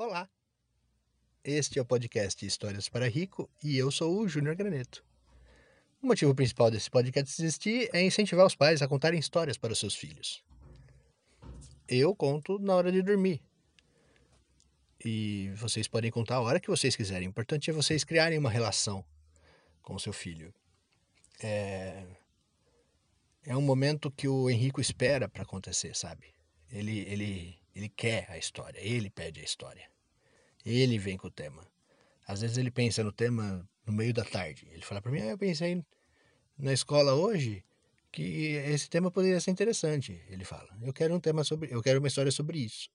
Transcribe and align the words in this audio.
Olá! 0.00 0.30
Este 1.42 1.80
é 1.80 1.82
o 1.82 1.84
podcast 1.84 2.46
Histórias 2.46 2.88
para 2.88 3.08
Rico 3.08 3.50
e 3.64 3.76
eu 3.76 3.90
sou 3.90 4.20
o 4.20 4.28
Júnior 4.28 4.54
Graneto. 4.54 5.04
O 6.00 6.06
motivo 6.06 6.32
principal 6.36 6.70
desse 6.70 6.88
podcast 6.88 7.42
existir 7.42 7.90
é 7.92 8.00
incentivar 8.00 8.46
os 8.46 8.54
pais 8.54 8.80
a 8.80 8.86
contarem 8.86 9.18
histórias 9.18 9.58
para 9.58 9.72
os 9.72 9.78
seus 9.80 9.96
filhos. 9.96 10.44
Eu 11.88 12.14
conto 12.14 12.60
na 12.60 12.76
hora 12.76 12.92
de 12.92 13.02
dormir. 13.02 13.42
E 15.04 15.50
vocês 15.56 15.88
podem 15.88 16.12
contar 16.12 16.36
a 16.36 16.42
hora 16.42 16.60
que 16.60 16.70
vocês 16.70 16.94
quiserem. 16.94 17.26
O 17.26 17.30
importante 17.30 17.68
é 17.68 17.72
vocês 17.72 18.04
criarem 18.04 18.38
uma 18.38 18.50
relação 18.50 19.04
com 19.82 19.96
o 19.96 20.00
seu 20.00 20.12
filho. 20.12 20.54
É, 21.42 22.06
é 23.44 23.56
um 23.56 23.62
momento 23.62 24.12
que 24.12 24.28
o 24.28 24.48
Henrico 24.48 24.80
espera 24.80 25.28
para 25.28 25.42
acontecer, 25.42 25.96
sabe? 25.96 26.36
Ele, 26.70 27.00
ele, 27.00 27.58
ele 27.74 27.88
quer 27.88 28.30
a 28.30 28.38
história, 28.38 28.80
ele 28.80 29.10
pede 29.10 29.40
a 29.40 29.44
história. 29.44 29.88
Ele 30.64 30.98
vem 30.98 31.16
com 31.16 31.28
o 31.28 31.30
tema. 31.30 31.66
Às 32.26 32.40
vezes 32.40 32.58
ele 32.58 32.70
pensa 32.70 33.02
no 33.02 33.12
tema 33.12 33.68
no 33.86 33.92
meio 33.92 34.12
da 34.12 34.24
tarde. 34.24 34.66
Ele 34.70 34.82
fala 34.82 35.00
para 35.00 35.10
mim: 35.10 35.20
ah, 35.20 35.30
Eu 35.30 35.38
pensei 35.38 35.82
na 36.58 36.72
escola 36.72 37.14
hoje 37.14 37.64
que 38.12 38.54
esse 38.66 38.88
tema 38.88 39.10
poderia 39.10 39.40
ser 39.40 39.50
interessante. 39.50 40.22
Ele 40.28 40.44
fala: 40.44 40.68
Eu 40.82 40.92
quero 40.92 41.14
um 41.14 41.20
tema 41.20 41.42
sobre. 41.44 41.72
Eu 41.72 41.82
quero 41.82 41.98
uma 41.98 42.08
história 42.08 42.30
sobre 42.30 42.58
isso. 42.58 42.90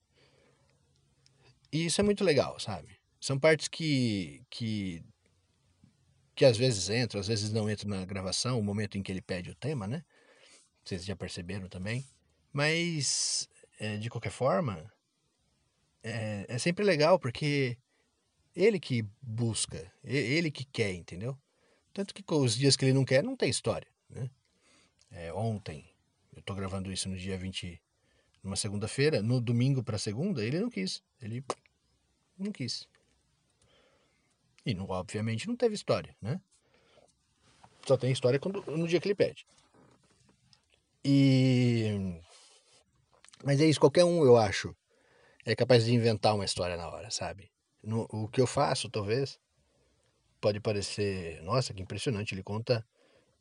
E 1.71 1.85
isso 1.87 1.99
é 1.99 2.03
muito 2.03 2.23
legal, 2.23 2.59
sabe? 2.59 2.99
São 3.19 3.39
partes 3.39 3.67
que, 3.67 4.43
que, 4.49 5.03
que 6.35 6.45
às 6.45 6.55
vezes 6.55 6.89
entram, 6.89 7.19
às 7.19 7.27
vezes 7.27 7.51
não 7.51 7.67
entram 7.67 7.89
na 7.89 8.05
gravação, 8.05 8.59
o 8.59 8.63
momento 8.63 8.97
em 8.97 9.01
que 9.01 9.11
ele 9.11 9.21
pede 9.21 9.49
o 9.49 9.55
tema, 9.55 9.87
né? 9.87 10.03
Vocês 10.83 11.03
já 11.03 11.15
perceberam 11.15 11.67
também. 11.67 12.05
Mas 12.51 13.49
é, 13.79 13.97
de 13.97 14.09
qualquer 14.09 14.31
forma, 14.31 14.91
é, 16.03 16.45
é 16.47 16.57
sempre 16.57 16.83
legal 16.83 17.17
porque 17.17 17.77
ele 18.55 18.79
que 18.79 19.05
busca, 19.21 19.91
ele 20.03 20.51
que 20.51 20.65
quer, 20.65 20.93
entendeu? 20.93 21.37
Tanto 21.93 22.13
que 22.13 22.23
os 22.33 22.55
dias 22.55 22.75
que 22.75 22.85
ele 22.85 22.93
não 22.93 23.05
quer, 23.05 23.23
não 23.23 23.35
tem 23.35 23.49
história, 23.49 23.87
né? 24.09 24.29
É, 25.11 25.31
ontem, 25.33 25.85
eu 26.35 26.41
tô 26.41 26.55
gravando 26.55 26.91
isso 26.91 27.07
no 27.07 27.15
dia 27.15 27.37
20, 27.37 27.79
numa 28.43 28.55
segunda-feira, 28.55 29.21
no 29.21 29.39
domingo 29.39 29.83
para 29.83 29.97
segunda, 29.97 30.43
ele 30.43 30.59
não 30.59 30.69
quis. 30.69 31.03
Ele 31.21 31.43
não 32.37 32.51
quis. 32.51 32.87
E 34.65 34.73
não, 34.73 34.89
obviamente 34.89 35.47
não 35.47 35.55
teve 35.55 35.75
história, 35.75 36.15
né? 36.21 36.41
Só 37.85 37.97
tem 37.97 38.11
história 38.11 38.39
quando, 38.39 38.63
no 38.65 38.87
dia 38.87 38.99
que 38.99 39.07
ele 39.07 39.15
pede. 39.15 39.45
E 41.03 42.21
mas 43.43 43.59
é 43.61 43.65
isso, 43.65 43.79
qualquer 43.79 44.05
um, 44.05 44.23
eu 44.23 44.37
acho, 44.37 44.75
é 45.45 45.55
capaz 45.55 45.85
de 45.85 45.93
inventar 45.93 46.33
uma 46.33 46.45
história 46.45 46.77
na 46.77 46.89
hora, 46.89 47.11
sabe? 47.11 47.51
No, 47.83 48.07
o 48.09 48.27
que 48.27 48.39
eu 48.39 48.47
faço, 48.47 48.89
talvez, 48.89 49.39
pode 50.39 50.59
parecer, 50.59 51.41
nossa, 51.43 51.73
que 51.73 51.81
impressionante, 51.81 52.33
ele 52.33 52.43
conta, 52.43 52.85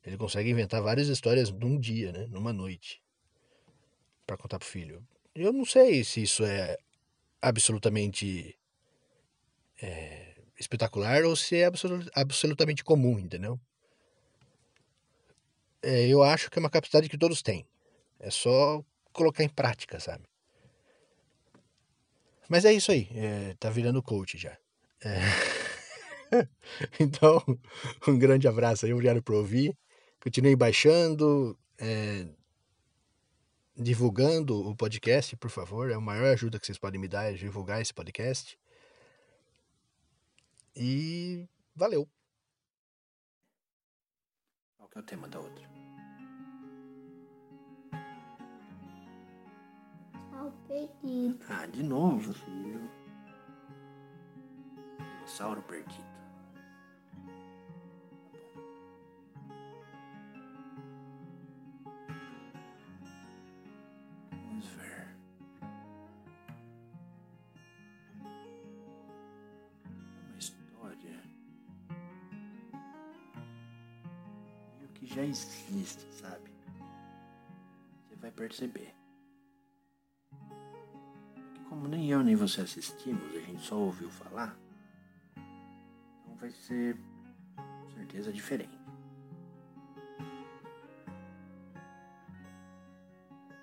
ele 0.05 0.17
consegue 0.17 0.51
inventar 0.51 0.83
várias 0.83 1.09
histórias 1.09 1.51
num 1.51 1.79
dia, 1.79 2.13
né? 2.13 2.27
Numa 2.29 2.53
noite, 2.53 3.03
para 4.27 4.37
contar 4.37 4.59
pro 4.59 4.69
filho. 4.69 5.07
Eu 5.35 5.53
não 5.53 5.65
sei 5.65 6.05
se 6.05 6.23
isso 6.23 6.45
é 6.45 6.77
absolutamente 7.41 8.59
é, 9.81 10.35
espetacular 10.59 11.25
ou 11.25 11.35
se 11.37 11.57
é 11.57 11.65
absolut, 11.65 12.11
absolutamente 12.15 12.85
comum, 12.85 13.19
entendeu? 13.19 13.59
É, 15.83 16.07
eu 16.07 16.23
acho 16.23 16.51
que 16.51 16.59
é 16.59 16.61
uma 16.61 16.71
capacidade 16.71 17.09
que 17.09 17.19
todos 17.19 17.43
têm. 17.43 17.67
É 18.21 18.31
só 18.31 18.85
colocar 19.13 19.45
em 19.45 19.49
prática, 19.49 20.01
sabe? 20.01 20.25
Mas 22.49 22.65
é 22.65 22.73
isso 22.73 22.93
aí, 22.93 23.09
é, 23.15 23.55
tá 23.59 23.71
virando 23.71 24.03
coach 24.03 24.37
já. 24.37 24.57
É... 25.05 25.21
então, 27.01 27.43
um 28.07 28.19
grande 28.19 28.47
abraço 28.49 28.85
aí, 28.85 28.93
obrigado 28.93 29.23
por 29.23 29.35
ouvir. 29.35 29.77
Continue 30.21 30.55
baixando, 30.57 31.59
é... 31.79 32.27
divulgando 33.77 34.69
o 34.69 34.77
podcast, 34.77 35.37
por 35.37 35.51
favor. 35.51 35.91
É 35.91 35.95
a 35.95 36.01
maior 36.01 36.33
ajuda 36.33 36.59
que 36.59 36.67
vocês 36.67 36.79
podem 36.79 37.01
me 37.01 37.09
dar 37.09 37.33
é 37.33 37.33
divulgar 37.33 37.81
esse 37.81 37.93
podcast. 37.93 38.59
E 40.75 41.49
valeu. 41.75 42.09
Qual 44.77 44.89
que 44.89 44.99
é 44.99 45.01
o 45.01 45.05
tema 45.05 45.29
da 45.29 45.41
outra? 45.41 45.72
Perdido. 50.51 51.39
Ah, 51.49 51.67
de 51.67 51.83
novo, 51.83 52.33
filho. 52.33 52.91
Dinossauro 55.33 55.63
perdido. 55.63 56.13
Vamos 64.31 64.67
ver. 64.67 65.17
Uma 70.29 70.39
história. 70.39 71.23
E 74.81 74.85
o 74.85 74.89
que 74.89 75.07
já 75.07 75.23
existe, 75.25 76.07
sabe? 76.13 76.53
Você 78.09 78.17
vai 78.17 78.31
perceber 78.31 79.02
como 81.83 81.97
nem 81.97 82.09
eu 82.09 82.23
nem 82.23 82.37
você 82.37 82.61
assistimos, 82.61 83.35
a 83.35 83.41
gente 83.41 83.61
só 83.61 83.75
ouviu 83.77 84.09
falar, 84.09 84.57
então 85.35 86.37
vai 86.37 86.49
ser 86.49 86.97
com 87.57 87.91
certeza 87.91 88.33
diferente. 88.33 88.79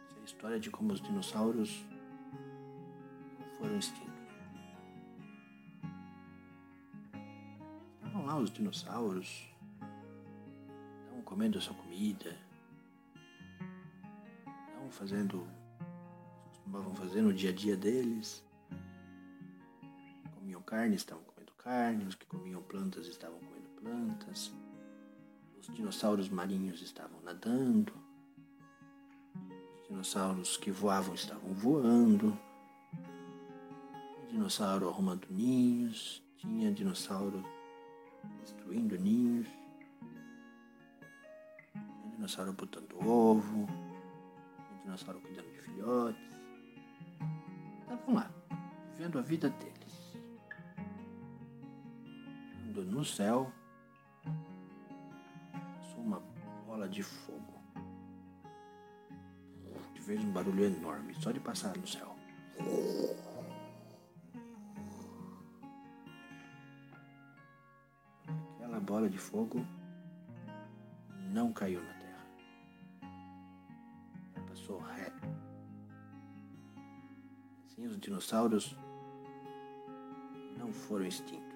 Essa 0.09 0.18
é 0.18 0.19
a 0.19 0.25
história 0.25 0.59
de 0.59 0.69
como 0.69 0.91
os 0.91 1.00
dinossauros 1.00 1.81
foram 3.58 3.78
extintos. 3.78 4.09
Estavam 7.96 8.25
lá 8.25 8.38
os 8.38 8.52
dinossauros, 8.52 9.50
estavam 11.03 11.22
comendo 11.24 11.58
a 11.58 11.62
sua 11.62 11.75
comida, 11.75 12.38
estavam 14.68 14.91
fazendo 14.91 15.47
costumavam 16.69 16.94
fazer 16.94 17.22
no 17.22 17.34
dia 17.34 17.50
a 17.50 17.53
dia 17.53 17.75
deles. 17.75 18.44
Comiam 20.35 20.62
carne, 20.62 20.96
estavam 20.96 21.24
comendo 21.24 21.52
carne, 21.53 22.06
os 22.06 22.16
que 22.16 22.25
comiam 22.28 22.62
plantas 22.62 23.07
estavam 23.07 23.40
comendo 23.40 23.69
plantas, 23.81 24.53
os 25.59 25.68
dinossauros 25.74 26.29
marinhos 26.29 26.81
estavam 26.81 27.19
nadando, 27.22 27.94
os 29.81 29.88
dinossauros 29.88 30.58
que 30.58 30.69
voavam 30.69 31.16
estavam 31.16 31.53
voando, 31.53 32.38
dinossauro 34.29 34.90
arrumando 34.90 35.28
ninhos, 35.29 36.24
tinha 36.38 36.72
dinossauro 36.72 37.44
destruindo 38.41 38.96
ninhos, 38.97 39.47
tinha 41.74 42.12
dinossauro 42.12 42.53
botando 42.53 42.96
ovo, 43.00 43.66
tinha 43.66 44.81
dinossauro 44.84 45.19
cuidando 45.19 45.52
de 45.52 45.62
filhotes 45.62 46.38
estavam 47.99 48.15
lá, 48.15 48.31
vivendo 48.95 49.19
a 49.19 49.21
vida 49.21 49.49
deles. 49.49 50.17
Quando 52.55 52.85
no 52.85 53.03
céu 53.03 53.51
passou 55.77 55.99
uma 55.99 56.21
bola 56.65 56.87
de 56.87 57.03
fogo. 57.03 57.59
Que 59.93 60.01
fez 60.01 60.23
um 60.23 60.31
barulho 60.31 60.65
enorme, 60.65 61.13
só 61.15 61.31
de 61.31 61.39
passar 61.39 61.77
no 61.77 61.87
céu. 61.87 62.15
Aquela 68.55 68.79
bola 68.79 69.09
de 69.09 69.17
fogo 69.17 69.66
não 71.31 71.52
caiu 71.52 71.81
na 71.84 71.93
terra. 71.93 72.25
Passou 74.47 74.79
reto 74.79 75.18
Assim, 77.79 77.87
os 77.87 77.97
dinossauros 77.97 78.76
não 80.58 80.73
foram 80.73 81.05
extintos. 81.05 81.47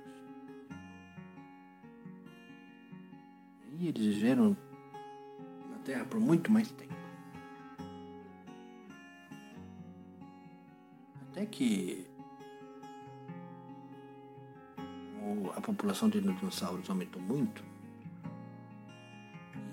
E 3.77 3.87
eles 3.89 4.05
viveram 4.05 4.55
na 5.69 5.77
Terra 5.79 6.05
por 6.05 6.21
muito 6.21 6.49
mais 6.49 6.71
tempo. 6.71 6.93
Até 11.29 11.45
que 11.45 12.07
a 15.55 15.61
população 15.61 16.07
de 16.07 16.21
dinossauros 16.21 16.89
aumentou 16.89 17.21
muito 17.21 17.63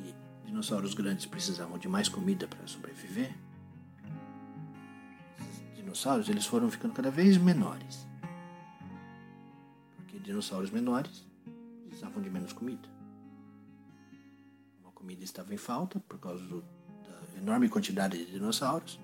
e 0.04 0.14
dinossauros 0.46 0.94
grandes 0.94 1.26
precisavam 1.26 1.78
de 1.78 1.88
mais 1.88 2.08
comida 2.08 2.48
para 2.48 2.66
sobreviver 2.66 3.34
dinossauros 5.90 6.28
eles 6.28 6.46
foram 6.46 6.70
ficando 6.70 6.94
cada 6.94 7.10
vez 7.10 7.36
menores. 7.36 8.06
dinossauros 10.22 10.70
menores 10.70 11.26
precisavam 11.86 12.22
de 12.22 12.30
menos 12.30 12.52
comida. 12.52 12.88
A 14.86 14.90
comida 14.92 15.24
estava 15.24 15.52
em 15.52 15.56
falta 15.56 15.98
por 15.98 16.20
causa 16.20 16.44
do, 16.44 16.62
da 16.62 17.38
enorme 17.38 17.68
quantidade 17.68 18.16
de 18.16 18.30
dinossauros. 18.30 19.00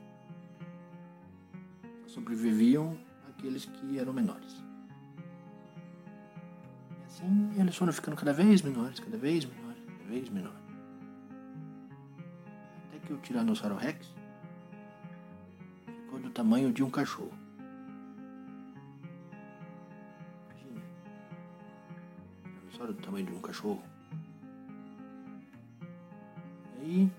Sobreviviam 2.07 2.97
aqueles 3.29 3.65
que 3.65 3.99
eram 3.99 4.13
menores. 4.13 4.63
E 7.01 7.05
assim 7.07 7.61
eles 7.61 7.77
foram 7.77 7.93
ficando 7.93 8.17
cada 8.17 8.33
vez 8.33 8.63
menores, 8.63 9.01
cada 9.01 9.19
vez 9.19 9.45
menores, 9.45 9.83
cada 9.85 10.05
vez 10.05 10.29
menores. 10.29 10.61
Até 12.87 12.99
que 13.01 13.13
o 13.13 13.19
Tiranossauro 13.19 13.75
Rex 13.75 14.16
tamanho 16.37 16.71
de 16.71 16.83
um 16.83 16.91
cachorro. 16.91 17.33
Imagina. 20.45 20.83
Tiranossauro 22.45 22.93
do 22.93 23.01
tamanho 23.01 23.25
de 23.25 23.33
um 23.33 23.41
cachorro. 23.41 23.83
E 26.79 26.85
aí, 26.85 27.13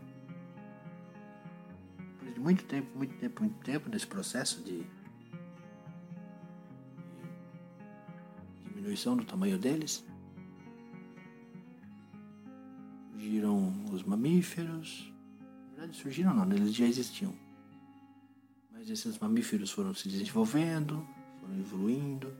depois 1.97 2.33
de 2.35 2.39
muito 2.39 2.63
tempo, 2.65 2.95
muito 2.95 3.17
tempo, 3.17 3.41
muito 3.41 3.59
tempo 3.63 3.89
nesse 3.89 4.05
processo 4.05 4.63
de 4.63 4.85
de 8.53 8.69
diminuição 8.69 9.17
do 9.17 9.25
tamanho 9.25 9.57
deles, 9.57 10.05
surgiram 13.13 13.83
os 13.91 14.03
mamíferos. 14.03 15.11
Na 15.71 15.77
verdade, 15.77 15.97
surgiram 15.97 16.35
não, 16.35 16.51
eles 16.53 16.71
já 16.71 16.85
existiam. 16.85 17.46
Mas 18.77 18.91
esses 18.91 19.17
mamíferos 19.17 19.71
foram 19.71 19.91
se 19.95 20.07
desenvolvendo, 20.07 21.03
foram 21.41 21.57
evoluindo. 21.59 22.31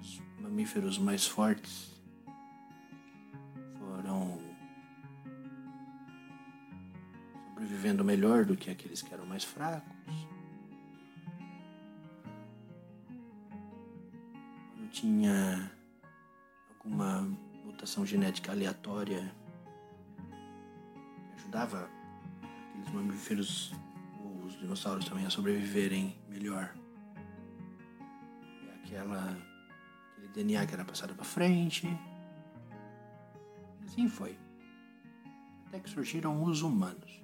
Os 0.00 0.22
mamíferos 0.40 0.96
mais 0.96 1.26
fortes 1.26 1.90
foram 3.80 4.40
sobrevivendo 7.48 8.04
melhor 8.04 8.44
do 8.44 8.56
que 8.56 8.70
aqueles 8.70 9.02
que 9.02 9.12
eram 9.12 9.26
mais 9.26 9.42
fracos. 9.42 10.28
Quando 14.76 14.90
tinha 14.92 15.68
alguma 16.78 17.22
mutação 17.64 18.06
genética 18.06 18.52
aleatória 18.52 19.34
que 21.26 21.40
ajudava 21.40 21.90
aqueles 22.70 22.92
mamíferos, 22.92 23.72
os 23.72 23.91
dinossauros 24.62 25.04
também 25.04 25.26
a 25.26 25.30
sobreviverem 25.30 26.16
melhor. 26.28 26.72
Aquela, 28.76 29.36
aquele 30.12 30.28
DNA 30.28 30.66
que 30.66 30.74
era 30.74 30.84
passado 30.84 31.14
para 31.14 31.24
frente. 31.24 31.86
Assim 33.84 34.08
foi. 34.08 34.38
Até 35.66 35.80
que 35.80 35.90
surgiram 35.90 36.42
os 36.44 36.62
humanos. 36.62 37.20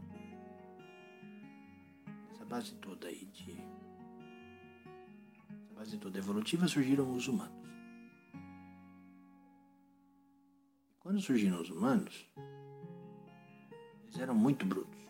Essa 2.33 2.45
base 2.45 2.75
toda 2.75 3.07
aí 3.07 3.25
de. 3.27 3.53
Essa 5.63 5.75
base 5.75 5.97
toda 5.99 6.19
evolutiva 6.19 6.67
surgiram 6.67 7.15
os 7.15 7.29
humanos. 7.29 7.57
Quando 10.99 11.21
surgiram 11.21 11.61
os 11.61 11.71
humanos, 11.71 12.29
eles 14.05 14.19
eram 14.19 14.35
muito 14.35 14.67
brutos. 14.67 15.08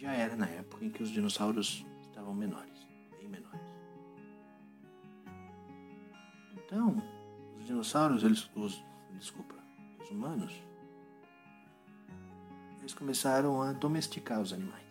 Já 0.00 0.12
era 0.14 0.34
na 0.34 0.46
época 0.46 0.82
em 0.82 0.88
que 0.88 1.02
os 1.02 1.10
dinossauros 1.10 1.84
estavam 2.00 2.34
menores, 2.34 2.86
bem 3.18 3.28
menores. 3.28 3.60
Então, 6.54 6.96
os 7.58 7.66
dinossauros, 7.66 8.24
eles, 8.24 8.50
os, 8.56 8.82
desculpa, 9.18 9.54
os 10.00 10.10
humanos, 10.10 10.54
eles 12.78 12.94
começaram 12.94 13.60
a 13.60 13.74
domesticar 13.74 14.40
os 14.40 14.54
animais. 14.54 14.88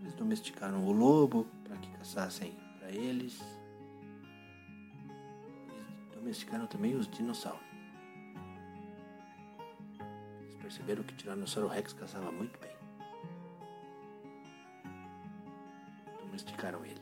Eles 0.00 0.14
domesticaram 0.14 0.86
o 0.86 0.92
lobo 0.92 1.48
para 1.64 1.76
que 1.78 1.90
caçassem 1.96 2.56
para 2.78 2.92
eles. 2.92 3.40
Eles 5.66 6.14
domesticaram 6.14 6.68
também 6.68 6.94
os 6.94 7.08
dinossauros. 7.08 7.60
Eles 10.42 10.54
perceberam 10.62 11.02
que 11.02 11.12
o 11.12 11.16
Tiranossauro 11.16 11.68
Rex 11.68 11.92
caçava 11.92 12.30
muito 12.30 12.56
bem. 12.60 12.83
Domesticaram 16.34 16.84
ele. 16.84 17.00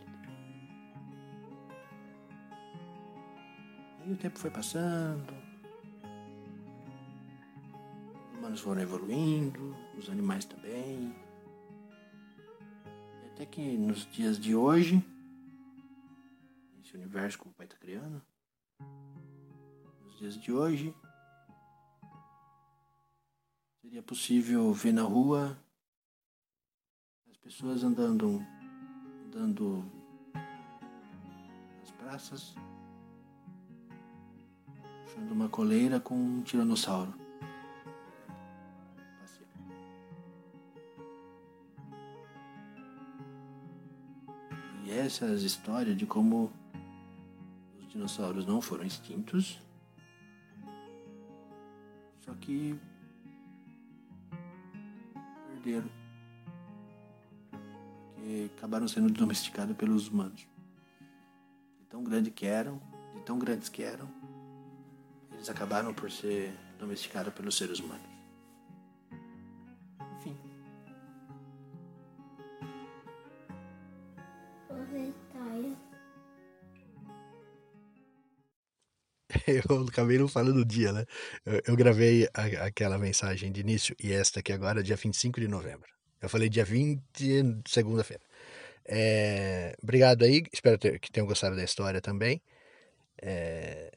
Aí 3.99 4.13
o 4.13 4.17
tempo 4.19 4.39
foi 4.39 4.51
passando. 4.51 5.33
Os 8.31 8.39
humanos 8.39 8.61
foram 8.61 8.83
evoluindo, 8.83 9.75
os 9.97 10.11
animais 10.11 10.45
também. 10.45 11.17
E 13.23 13.27
até 13.29 13.47
que 13.47 13.79
nos 13.79 14.05
dias 14.13 14.39
de 14.39 14.55
hoje, 14.55 15.03
esse 16.85 16.95
universo 16.95 17.39
que 17.39 17.49
o 17.49 17.53
pai 17.53 17.65
está 17.65 17.79
criando, 17.79 18.21
nos 20.03 20.19
dias 20.19 20.37
de 20.39 20.53
hoje, 20.53 20.95
seria 23.81 24.03
possível 24.03 24.71
ver 24.75 24.93
na 24.93 25.03
rua 25.03 25.59
as 27.31 27.39
pessoas 27.39 27.83
andando, 27.83 28.45
nas 31.83 31.91
praças, 31.99 32.55
puxando 35.05 35.33
uma 35.33 35.49
coleira 35.49 36.01
com 36.01 36.15
um 36.15 36.43
tiranossauro. 36.43 37.13
E 44.85 44.91
essas 44.91 45.43
histórias 45.43 45.97
de 45.97 46.07
como 46.07 46.51
os 47.79 47.89
dinossauros 47.89 48.47
não 48.47 48.61
foram 48.61 48.85
extintos, 48.85 49.61
só 52.25 52.33
que 52.35 52.79
perderam. 55.63 56.02
Acabaram 58.57 58.89
sendo 58.89 59.11
domesticados 59.11 59.77
pelos 59.77 60.09
humanos. 60.09 60.47
De 61.79 61.87
tão 61.87 62.03
grande 62.03 62.31
que 62.31 62.47
eram, 62.47 62.81
de 63.15 63.21
tão 63.23 63.39
grandes 63.39 63.69
que 63.69 63.83
eram, 63.83 64.09
eles 65.33 65.49
acabaram 65.49 65.93
por 65.93 66.11
ser 66.11 66.53
domesticados 66.79 67.33
pelos 67.35 67.57
seres 67.57 67.79
humanos. 67.79 68.07
Enfim. 70.19 70.37
Eu 79.47 79.87
acabei 79.89 80.19
não 80.19 80.29
falando 80.29 80.59
o 80.59 80.65
dia, 80.65 80.93
né? 80.93 81.05
Eu, 81.45 81.61
eu 81.69 81.77
gravei 81.77 82.29
a- 82.35 82.67
aquela 82.67 82.99
mensagem 82.99 83.51
de 83.53 83.61
início 83.61 83.95
e 84.03 84.13
esta 84.13 84.41
aqui 84.41 84.53
agora, 84.53 84.83
dia 84.83 84.97
25 84.97 85.41
de 85.41 85.49
novembro. 85.49 85.89
Eu 86.23 86.29
falei 86.29 86.49
dia 86.49 86.65
20, 86.65 87.03
segunda-feira. 87.67 88.23
É, 88.85 89.77
obrigado 89.83 90.25
aí, 90.25 90.45
espero 90.53 90.79
ter- 90.79 90.99
que 91.01 91.11
tenham 91.11 91.27
gostado 91.27 91.57
da 91.57 91.65
história 91.65 92.01
também. 92.01 92.41
É, 93.21 93.93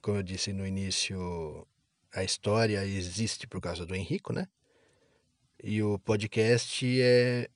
como 0.00 0.18
eu 0.18 0.22
disse 0.22 0.52
no 0.52 0.66
início, 0.66 1.66
a 2.12 2.22
história 2.22 2.84
existe 2.86 3.46
por 3.46 3.60
causa 3.60 3.84
do 3.84 3.94
Henrico, 3.94 4.32
né? 4.32 4.46
E 5.62 5.82
o 5.82 5.98
podcast 5.98 7.00
é 7.00 7.48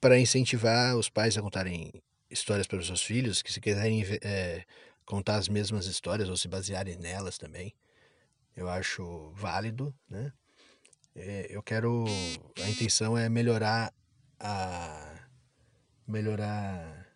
para 0.00 0.18
incentivar 0.18 0.96
os 0.96 1.08
pais 1.08 1.36
a 1.36 1.42
contarem 1.42 1.92
histórias 2.30 2.66
para 2.66 2.78
os 2.78 2.86
seus 2.86 3.02
filhos, 3.02 3.42
que 3.42 3.52
se 3.52 3.60
quiserem 3.60 4.04
é, 4.22 4.64
contar 5.04 5.36
as 5.36 5.48
mesmas 5.48 5.86
histórias 5.86 6.28
ou 6.28 6.36
se 6.36 6.48
basearem 6.48 6.96
nelas 6.96 7.38
também. 7.38 7.74
Eu 8.54 8.68
acho 8.68 9.30
válido, 9.34 9.94
né? 10.08 10.32
É, 11.16 11.46
eu 11.48 11.62
quero. 11.62 12.04
A 12.62 12.68
intenção 12.68 13.16
é 13.16 13.28
melhorar 13.28 13.92
a. 14.38 15.26
melhorar. 16.06 17.06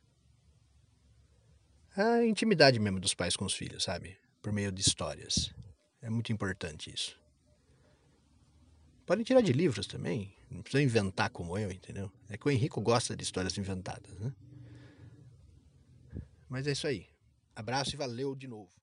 a 1.95 2.25
intimidade 2.25 2.81
mesmo 2.81 2.99
dos 2.99 3.15
pais 3.15 3.37
com 3.37 3.45
os 3.45 3.53
filhos, 3.53 3.85
sabe? 3.85 4.17
Por 4.41 4.53
meio 4.53 4.73
de 4.73 4.81
histórias. 4.81 5.53
É 6.01 6.09
muito 6.09 6.33
importante 6.33 6.93
isso. 6.93 7.21
Podem 9.05 9.23
tirar 9.23 9.43
de 9.43 9.53
livros 9.53 9.87
também. 9.87 10.35
Não 10.51 10.63
precisa 10.63 10.83
inventar 10.83 11.29
como 11.29 11.59
eu, 11.59 11.71
entendeu? 11.71 12.11
É 12.29 12.39
que 12.39 12.47
o 12.47 12.51
Henrico 12.51 12.81
gosta 12.81 13.15
de 13.15 13.23
histórias 13.23 13.57
inventadas, 13.59 14.19
né? 14.19 14.33
Mas 16.49 16.67
é 16.67 16.73
isso 16.73 16.87
aí. 16.87 17.07
Abraço 17.55 17.95
e 17.95 17.99
valeu 17.99 18.35
de 18.35 18.49
novo. 18.49 18.80